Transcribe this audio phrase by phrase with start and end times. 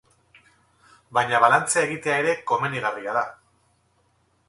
[1.17, 3.27] Baina, balantzea egitea ere komenigarria da.